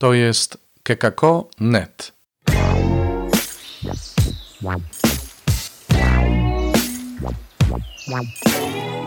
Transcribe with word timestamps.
To 0.00 0.14
jest 0.14 0.58
kekako.net. 0.82 2.12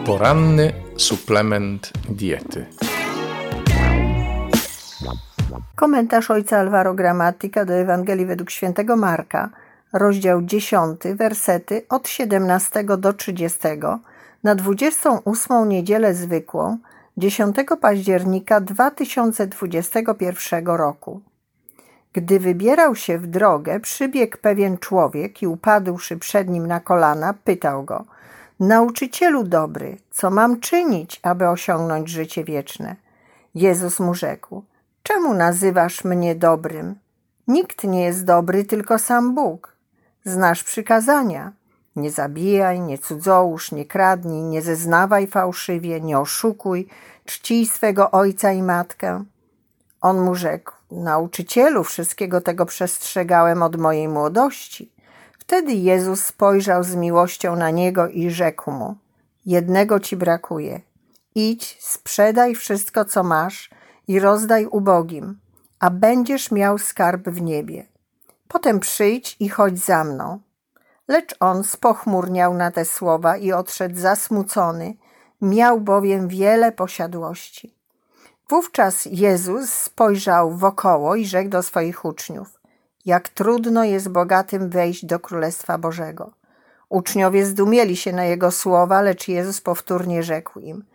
Poranny 0.05 0.73
suplement 0.97 1.91
diety. 2.09 2.65
Komentarz 5.75 6.31
ojca 6.31 6.59
Alvaro 6.59 6.93
Gramatika 6.93 7.65
do 7.65 7.73
Ewangelii 7.73 8.25
według 8.25 8.51
świętego 8.51 8.95
Marka, 8.95 9.49
rozdział 9.93 10.41
10, 10.41 11.01
wersety 11.15 11.85
od 11.89 12.07
17 12.07 12.83
do 12.97 13.13
30, 13.13 13.59
na 14.43 14.55
28 14.55 15.69
niedzielę 15.69 16.13
zwykłą, 16.13 16.77
10 17.17 17.55
października 17.81 18.61
2021 18.61 20.67
roku. 20.67 21.21
Gdy 22.13 22.39
wybierał 22.39 22.95
się 22.95 23.17
w 23.17 23.27
drogę, 23.27 23.79
przybiegł 23.79 24.37
pewien 24.37 24.77
człowiek 24.77 25.41
i 25.41 25.47
upadłszy 25.47 26.17
przed 26.17 26.49
nim 26.49 26.67
na 26.67 26.79
kolana, 26.79 27.33
pytał 27.43 27.83
go: 27.83 28.05
Nauczycielu 28.59 29.43
dobry, 29.43 29.97
co 30.11 30.29
mam 30.29 30.59
czynić, 30.59 31.19
aby 31.23 31.47
osiągnąć 31.47 32.09
życie 32.09 32.43
wieczne? 32.43 32.95
Jezus 33.55 33.99
mu 33.99 34.13
rzekł: 34.13 34.63
Czemu 35.03 35.33
nazywasz 35.33 36.03
mnie 36.03 36.35
dobrym? 36.35 36.95
Nikt 37.47 37.83
nie 37.83 38.03
jest 38.03 38.25
dobry, 38.25 38.65
tylko 38.65 38.99
sam 38.99 39.35
Bóg. 39.35 39.75
Znasz 40.25 40.63
przykazania. 40.63 41.51
Nie 41.95 42.11
zabijaj, 42.11 42.79
nie 42.79 42.97
cudzołóż, 42.97 43.71
nie 43.71 43.85
kradnij, 43.85 44.41
nie 44.43 44.61
zeznawaj 44.61 45.27
fałszywie, 45.27 46.01
nie 46.01 46.19
oszukuj, 46.19 46.87
czcij 47.25 47.65
swego 47.65 48.11
ojca 48.11 48.51
i 48.51 48.63
matkę. 48.63 49.23
On 50.01 50.21
mu 50.21 50.35
rzekł: 50.35 50.71
Nauczycielu, 50.91 51.83
wszystkiego 51.83 52.41
tego 52.41 52.65
przestrzegałem 52.65 53.63
od 53.63 53.75
mojej 53.75 54.07
młodości. 54.07 54.91
Wtedy 55.39 55.73
Jezus 55.73 56.25
spojrzał 56.25 56.83
z 56.83 56.95
miłością 56.95 57.55
na 57.55 57.69
niego 57.69 58.07
i 58.07 58.29
rzekł 58.29 58.71
mu: 58.71 58.95
Jednego 59.45 59.99
ci 59.99 60.15
brakuje. 60.15 60.81
Idź, 61.35 61.77
sprzedaj 61.79 62.55
wszystko, 62.55 63.05
co 63.05 63.23
masz 63.23 63.69
i 64.07 64.19
rozdaj 64.19 64.65
ubogim, 64.65 65.39
a 65.79 65.89
będziesz 65.89 66.51
miał 66.51 66.77
skarb 66.77 67.29
w 67.29 67.41
niebie. 67.41 67.85
Potem 68.47 68.79
przyjdź 68.79 69.35
i 69.39 69.49
chodź 69.49 69.79
za 69.79 70.03
mną. 70.03 70.39
Lecz 71.07 71.35
on 71.39 71.63
spochmurniał 71.63 72.53
na 72.53 72.71
te 72.71 72.85
słowa 72.85 73.37
i 73.37 73.51
odszedł 73.51 73.99
zasmucony, 73.99 74.93
miał 75.41 75.81
bowiem 75.81 76.27
wiele 76.27 76.71
posiadłości. 76.71 77.75
Wówczas 78.49 79.05
Jezus 79.05 79.73
spojrzał 79.73 80.51
wokoło 80.51 81.15
i 81.15 81.25
rzekł 81.25 81.49
do 81.49 81.63
swoich 81.63 82.05
uczniów: 82.05 82.59
Jak 83.05 83.29
trudno 83.29 83.83
jest 83.83 84.09
bogatym 84.09 84.69
wejść 84.69 85.05
do 85.05 85.19
Królestwa 85.19 85.77
Bożego. 85.77 86.31
Uczniowie 86.89 87.45
zdumieli 87.45 87.97
się 87.97 88.13
na 88.13 88.23
jego 88.23 88.51
słowa, 88.51 89.01
lecz 89.01 89.27
Jezus 89.27 89.61
powtórnie 89.61 90.23
rzekł 90.23 90.59
im: 90.59 90.85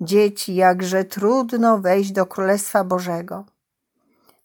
Dzieci, 0.00 0.54
jakże 0.54 1.04
trudno 1.04 1.78
wejść 1.78 2.12
do 2.12 2.26
Królestwa 2.26 2.84
Bożego. 2.84 3.44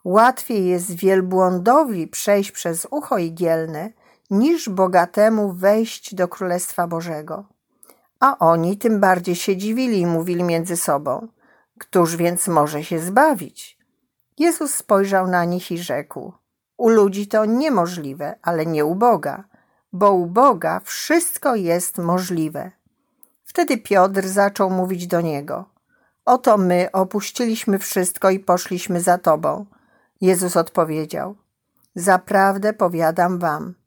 Łatwiej 0.04 0.66
jest 0.68 0.92
wielbłądowi 0.92 2.08
przejść 2.08 2.52
przez 2.52 2.88
ucho 2.92 3.18
igielne, 3.18 3.90
niż 4.34 4.70
bogatemu 4.70 5.54
wejść 5.54 6.16
do 6.16 6.28
Królestwa 6.28 6.88
Bożego. 6.88 7.46
A 8.20 8.38
oni 8.40 8.78
tym 8.78 9.00
bardziej 9.00 9.36
się 9.36 9.58
dziwili 9.58 10.00
i 10.00 10.06
mówili 10.06 10.44
między 10.44 10.78
sobą: 10.78 11.28
Któż 11.80 12.16
więc 12.16 12.48
może 12.48 12.84
się 12.84 13.00
zbawić? 13.00 13.78
Jezus 14.38 14.74
spojrzał 14.76 15.28
na 15.28 15.46
nich 15.46 15.72
i 15.72 15.78
rzekł: 15.78 16.34
U 16.78 16.90
ludzi 16.90 17.28
to 17.28 17.46
niemożliwe, 17.46 18.36
ale 18.42 18.66
nie 18.66 18.86
u 18.86 18.96
Boga, 18.96 19.44
bo 19.94 20.14
u 20.14 20.26
Boga 20.26 20.82
wszystko 20.84 21.56
jest 21.56 21.98
możliwe. 21.98 22.72
Wtedy 23.44 23.78
Piotr 23.78 24.28
zaczął 24.28 24.70
mówić 24.70 25.08
do 25.08 25.22
niego: 25.22 25.66
Oto 26.26 26.58
my 26.58 26.92
opuściliśmy 26.92 27.80
wszystko 27.80 28.30
i 28.30 28.40
poszliśmy 28.40 29.02
za 29.02 29.18
tobą. 29.18 29.66
Jezus 30.22 30.58
odpowiedział: 30.58 31.36
Zaprawdę 31.96 32.74
powiadam 32.74 33.40
wam, 33.40 33.83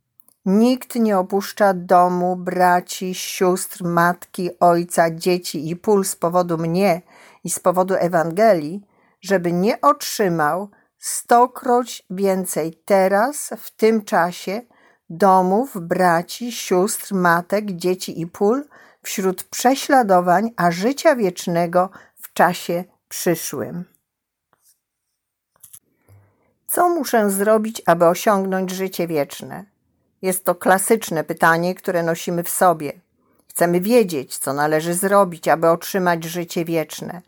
nikt 0.47 0.95
nie 0.95 1.19
opuszcza 1.19 1.75
domu, 1.75 2.37
braci, 2.37 3.15
sióstr, 3.15 3.85
matki, 3.85 4.51
ojca, 4.61 5.11
dzieci 5.11 5.71
i 5.71 5.77
pól 5.77 6.05
z 6.05 6.17
powodu 6.17 6.59
mnie 6.59 7.03
i 7.45 7.51
z 7.51 7.61
powodu 7.61 7.95
Ewangelii, 7.95 8.87
żeby 9.21 9.53
nie 9.53 9.81
otrzymał 9.81 10.69
stokroć 10.99 12.03
więcej 12.11 12.83
teraz, 12.85 13.51
w 13.59 13.71
tym 13.71 14.05
czasie, 14.05 14.63
domów, 15.11 15.77
braci, 15.81 16.53
sióstr, 16.53 17.15
matek, 17.15 17.71
dzieci 17.71 18.21
i 18.21 18.27
pól 18.27 18.65
wśród 19.03 19.45
prześladowań, 19.45 20.51
a 20.57 20.71
życia 20.71 21.17
wiecznego 21.17 21.91
w 22.17 22.33
czasie 22.33 22.85
przyszłym. 23.09 23.85
Co 26.67 26.89
muszę 26.89 27.31
zrobić, 27.31 27.83
aby 27.87 28.07
osiągnąć 28.07 28.71
życie 28.71 29.07
wieczne? 29.07 29.76
Jest 30.27 30.45
to 30.45 30.55
klasyczne 30.55 31.25
pytanie, 31.25 31.75
które 31.75 32.03
nosimy 32.03 32.43
w 32.43 32.49
sobie. 32.49 32.93
Chcemy 33.49 33.81
wiedzieć, 33.81 34.39
co 34.39 34.53
należy 34.53 34.95
zrobić, 34.95 35.49
aby 35.49 35.69
otrzymać 35.69 36.25
życie 36.25 36.65
wieczne. 36.65 37.23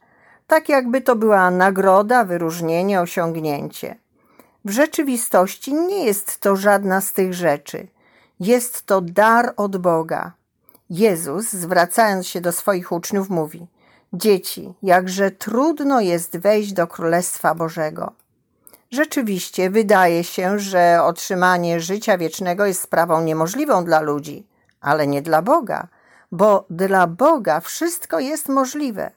Tak 0.46 0.68
jakby 0.68 1.00
to 1.00 1.16
była 1.16 1.50
nagroda, 1.50 2.24
wyróżnienie, 2.24 3.00
osiągnięcie. 3.00 3.96
W 4.64 4.70
rzeczywistości 4.70 5.74
nie 5.74 6.04
jest 6.04 6.38
to 6.38 6.56
żadna 6.56 7.00
z 7.00 7.12
tych 7.12 7.34
rzeczy. 7.34 7.86
Jest 8.40 8.86
to 8.86 9.00
dar 9.00 9.52
od 9.56 9.76
Boga. 9.76 10.32
Jezus, 10.90 11.52
zwracając 11.52 12.26
się 12.26 12.40
do 12.40 12.52
swoich 12.52 12.92
uczniów, 12.92 13.30
mówi: 13.30 13.66
Dzieci, 14.12 14.74
jakże 14.82 15.30
trudno 15.30 16.00
jest 16.00 16.38
wejść 16.38 16.72
do 16.72 16.86
Królestwa 16.86 17.54
Bożego. 17.54 18.12
Rzeczywiście 18.90 19.70
wydaje 19.70 20.24
się, 20.24 20.58
że 20.58 21.02
otrzymanie 21.02 21.80
życia 21.80 22.18
wiecznego 22.18 22.66
jest 22.66 22.82
sprawą 22.82 23.22
niemożliwą 23.22 23.84
dla 23.84 24.00
ludzi, 24.00 24.46
ale 24.80 25.06
nie 25.06 25.22
dla 25.22 25.42
Boga, 25.42 25.88
bo 26.32 26.64
dla 26.70 27.06
Boga 27.06 27.60
wszystko 27.60 28.20
jest 28.20 28.48
możliwe. 28.48 29.10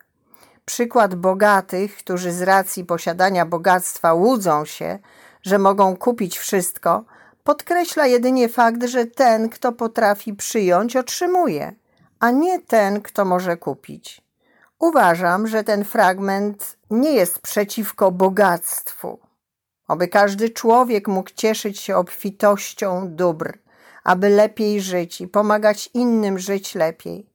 Przykład 0.66 1.16
bogatych, 1.16 1.98
którzy 1.98 2.32
z 2.32 2.42
racji 2.42 2.86
posiadania 2.86 3.46
bogactwa 3.46 4.14
łudzą 4.14 4.66
się, 4.66 5.00
że 5.44 5.58
mogą 5.58 5.96
kupić 5.98 6.40
wszystko, 6.40 7.04
podkreśla 7.44 8.08
jedynie 8.08 8.50
fakt, 8.50 8.84
że 8.84 9.06
ten, 9.06 9.50
kto 9.50 9.72
potrafi 9.72 10.34
przyjąć, 10.34 10.96
otrzymuje, 10.96 11.76
a 12.20 12.32
nie 12.32 12.60
ten, 12.60 13.02
kto 13.02 13.26
może 13.26 13.58
kupić. 13.58 14.22
Uważam, 14.80 15.48
że 15.48 15.64
ten 15.64 15.84
fragment 15.84 16.78
nie 16.90 17.12
jest 17.12 17.40
przeciwko 17.40 18.12
bogactwu. 18.12 19.31
Oby 19.92 20.08
każdy 20.08 20.50
człowiek 20.50 21.08
mógł 21.08 21.30
cieszyć 21.36 21.80
się 21.80 21.96
obfitością 21.96 23.16
dóbr, 23.16 23.58
aby 24.04 24.30
lepiej 24.30 24.82
żyć 24.82 25.22
i 25.22 25.28
pomagać 25.28 25.90
innym 25.94 26.40
żyć 26.40 26.76
lepiej. 26.76 27.30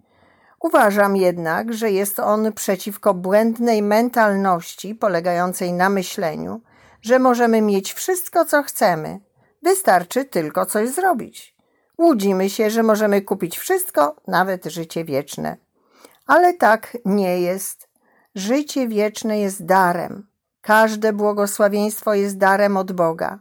Uważam 0.61 1.17
jednak, 1.17 1.73
że 1.73 1.91
jest 1.91 2.21
on 2.21 2.53
przeciwko 2.53 3.15
błędnej 3.15 3.83
mentalności 3.83 4.95
polegającej 4.95 5.73
na 5.73 5.89
myśleniu, 5.89 6.61
że 7.03 7.19
możemy 7.19 7.63
mieć 7.63 7.93
wszystko, 7.93 8.45
co 8.45 8.63
chcemy, 8.63 9.21
wystarczy 9.63 10.25
tylko 10.25 10.67
coś 10.67 10.89
zrobić. 10.89 11.57
Łudzimy 11.99 12.51
się, 12.51 12.71
że 12.71 12.83
możemy 12.83 13.23
kupić 13.23 13.59
wszystko, 13.59 14.17
nawet 14.27 14.65
życie 14.65 15.05
wieczne. 15.05 15.57
Ale 16.27 16.55
tak 16.55 16.97
nie 17.05 17.41
jest. 17.41 17.89
Życie 18.35 18.89
wieczne 18.89 19.41
jest 19.41 19.67
darem. 19.67 20.36
Każde 20.67 21.13
błogosławieństwo 21.13 22.15
jest 22.15 22.39
darem 22.39 22.77
od 22.77 22.93
Boga 22.93 23.39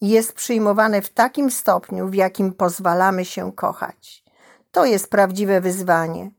i 0.00 0.08
jest 0.08 0.32
przyjmowane 0.32 1.02
w 1.02 1.08
takim 1.08 1.50
stopniu, 1.50 2.08
w 2.08 2.14
jakim 2.14 2.52
pozwalamy 2.52 3.24
się 3.24 3.52
kochać. 3.52 4.24
To 4.72 4.84
jest 4.84 5.10
prawdziwe 5.10 5.60
wyzwanie. 5.60 6.30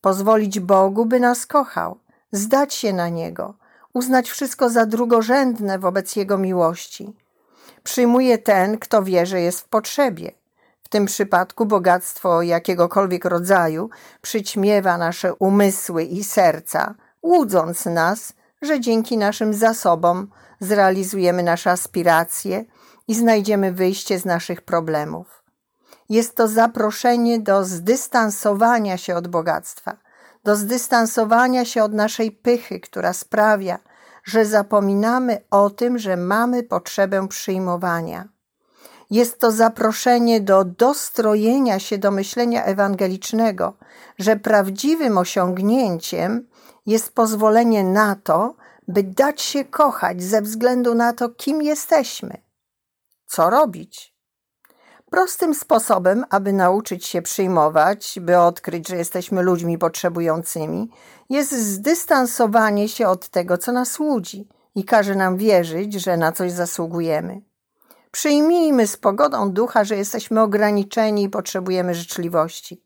Pozwolić 0.00 0.60
Bogu, 0.60 1.06
by 1.06 1.20
nas 1.20 1.46
kochał, 1.46 1.98
zdać 2.32 2.74
się 2.74 2.92
na 2.92 3.08
Niego, 3.08 3.54
uznać 3.92 4.30
wszystko 4.30 4.70
za 4.70 4.86
drugorzędne 4.86 5.78
wobec 5.78 6.16
Jego 6.16 6.38
miłości. 6.38 7.16
Przyjmuje 7.82 8.38
ten, 8.38 8.78
kto 8.78 9.02
wie, 9.02 9.26
że 9.26 9.40
jest 9.40 9.60
w 9.60 9.68
potrzebie. 9.68 10.32
W 10.82 10.88
tym 10.88 11.06
przypadku 11.06 11.66
bogactwo 11.66 12.42
jakiegokolwiek 12.42 13.24
rodzaju 13.24 13.90
przyćmiewa 14.22 14.98
nasze 14.98 15.34
umysły 15.34 16.04
i 16.04 16.24
serca, 16.24 16.94
łudząc 17.22 17.86
nas, 17.86 18.37
że 18.62 18.80
dzięki 18.80 19.16
naszym 19.16 19.54
zasobom 19.54 20.30
zrealizujemy 20.60 21.42
nasze 21.42 21.70
aspiracje 21.70 22.64
i 23.08 23.14
znajdziemy 23.14 23.72
wyjście 23.72 24.18
z 24.18 24.24
naszych 24.24 24.62
problemów. 24.62 25.44
Jest 26.08 26.36
to 26.36 26.48
zaproszenie 26.48 27.40
do 27.40 27.64
zdystansowania 27.64 28.96
się 28.96 29.16
od 29.16 29.28
bogactwa, 29.28 29.96
do 30.44 30.56
zdystansowania 30.56 31.64
się 31.64 31.82
od 31.82 31.92
naszej 31.92 32.32
pychy, 32.32 32.80
która 32.80 33.12
sprawia, 33.12 33.78
że 34.24 34.44
zapominamy 34.44 35.40
o 35.50 35.70
tym, 35.70 35.98
że 35.98 36.16
mamy 36.16 36.62
potrzebę 36.62 37.28
przyjmowania. 37.28 38.28
Jest 39.10 39.38
to 39.38 39.52
zaproszenie 39.52 40.40
do 40.40 40.64
dostrojenia 40.64 41.78
się 41.78 41.98
do 41.98 42.10
myślenia 42.10 42.64
ewangelicznego, 42.64 43.74
że 44.18 44.36
prawdziwym 44.36 45.18
osiągnięciem 45.18 46.48
jest 46.88 47.14
pozwolenie 47.14 47.84
na 47.84 48.16
to, 48.16 48.54
by 48.88 49.02
dać 49.02 49.42
się 49.42 49.64
kochać 49.64 50.22
ze 50.22 50.42
względu 50.42 50.94
na 50.94 51.12
to, 51.12 51.28
kim 51.28 51.62
jesteśmy. 51.62 52.42
Co 53.26 53.50
robić? 53.50 54.14
Prostym 55.10 55.54
sposobem, 55.54 56.24
aby 56.30 56.52
nauczyć 56.52 57.06
się 57.06 57.22
przyjmować, 57.22 58.18
by 58.20 58.38
odkryć, 58.38 58.88
że 58.88 58.96
jesteśmy 58.96 59.42
ludźmi 59.42 59.78
potrzebującymi, 59.78 60.90
jest 61.30 61.52
zdystansowanie 61.52 62.88
się 62.88 63.08
od 63.08 63.28
tego, 63.28 63.58
co 63.58 63.72
nas 63.72 63.98
łudzi 63.98 64.48
i 64.74 64.84
każe 64.84 65.14
nam 65.14 65.36
wierzyć, 65.36 65.94
że 65.94 66.16
na 66.16 66.32
coś 66.32 66.52
zasługujemy. 66.52 67.40
Przyjmijmy 68.10 68.86
z 68.86 68.96
pogodą 68.96 69.52
ducha, 69.52 69.84
że 69.84 69.96
jesteśmy 69.96 70.42
ograniczeni 70.42 71.22
i 71.22 71.28
potrzebujemy 71.28 71.94
życzliwości. 71.94 72.82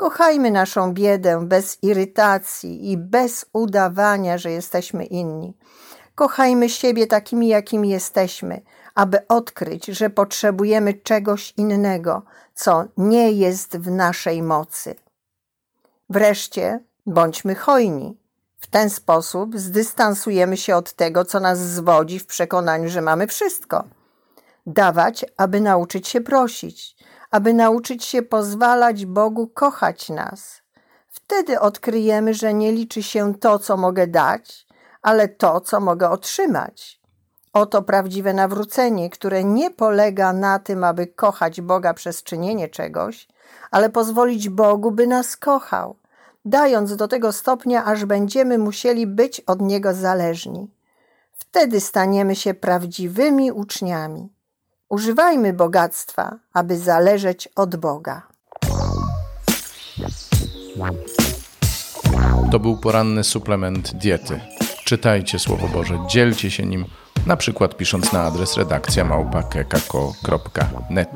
Kochajmy 0.00 0.50
naszą 0.50 0.94
biedę 0.94 1.46
bez 1.46 1.78
irytacji 1.82 2.92
i 2.92 2.96
bez 2.96 3.46
udawania, 3.52 4.38
że 4.38 4.50
jesteśmy 4.50 5.04
inni. 5.04 5.56
Kochajmy 6.14 6.68
siebie 6.68 7.06
takimi, 7.06 7.48
jakimi 7.48 7.88
jesteśmy, 7.88 8.60
aby 8.94 9.26
odkryć, 9.28 9.86
że 9.86 10.10
potrzebujemy 10.10 10.94
czegoś 10.94 11.54
innego, 11.56 12.22
co 12.54 12.84
nie 12.96 13.32
jest 13.32 13.78
w 13.78 13.90
naszej 13.90 14.42
mocy. 14.42 14.94
Wreszcie 16.10 16.80
bądźmy 17.06 17.54
hojni. 17.54 18.16
W 18.58 18.66
ten 18.66 18.90
sposób 18.90 19.58
zdystansujemy 19.58 20.56
się 20.56 20.76
od 20.76 20.92
tego, 20.92 21.24
co 21.24 21.40
nas 21.40 21.58
zwodzi 21.58 22.18
w 22.18 22.26
przekonaniu, 22.26 22.88
że 22.88 23.00
mamy 23.00 23.26
wszystko. 23.26 23.84
Dawać, 24.66 25.24
aby 25.36 25.60
nauczyć 25.60 26.08
się 26.08 26.20
prosić, 26.20 26.96
aby 27.30 27.54
nauczyć 27.54 28.04
się 28.04 28.22
pozwalać 28.22 29.06
Bogu 29.06 29.46
kochać 29.46 30.08
nas. 30.08 30.62
Wtedy 31.08 31.60
odkryjemy, 31.60 32.34
że 32.34 32.54
nie 32.54 32.72
liczy 32.72 33.02
się 33.02 33.34
to, 33.34 33.58
co 33.58 33.76
mogę 33.76 34.06
dać, 34.06 34.66
ale 35.02 35.28
to, 35.28 35.60
co 35.60 35.80
mogę 35.80 36.10
otrzymać. 36.10 37.00
Oto 37.52 37.82
prawdziwe 37.82 38.34
nawrócenie, 38.34 39.10
które 39.10 39.44
nie 39.44 39.70
polega 39.70 40.32
na 40.32 40.58
tym, 40.58 40.84
aby 40.84 41.06
kochać 41.06 41.60
Boga 41.60 41.94
przez 41.94 42.22
czynienie 42.22 42.68
czegoś, 42.68 43.28
ale 43.70 43.90
pozwolić 43.90 44.48
Bogu, 44.48 44.90
by 44.90 45.06
nas 45.06 45.36
kochał, 45.36 45.96
dając 46.44 46.96
do 46.96 47.08
tego 47.08 47.32
stopnia, 47.32 47.84
aż 47.84 48.04
będziemy 48.04 48.58
musieli 48.58 49.06
być 49.06 49.40
od 49.40 49.60
Niego 49.60 49.94
zależni. 49.94 50.70
Wtedy 51.32 51.80
staniemy 51.80 52.36
się 52.36 52.54
prawdziwymi 52.54 53.52
uczniami. 53.52 54.28
Używajmy 54.90 55.52
bogactwa, 55.52 56.38
aby 56.52 56.78
zależeć 56.78 57.48
od 57.56 57.76
Boga. 57.76 58.22
To 62.50 62.58
był 62.58 62.76
poranny 62.76 63.24
suplement 63.24 63.94
diety. 63.94 64.40
Czytajcie 64.84 65.38
Słowo 65.38 65.68
Boże, 65.68 65.98
dzielcie 66.08 66.50
się 66.50 66.66
nim, 66.66 66.84
na 67.26 67.36
przykład 67.36 67.76
pisząc 67.76 68.12
na 68.12 68.22
adres 68.22 68.56
redakcja 68.56 69.04
małpa.kekako.net. 69.04 71.10